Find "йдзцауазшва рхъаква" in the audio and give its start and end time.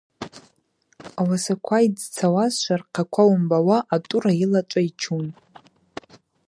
1.85-3.23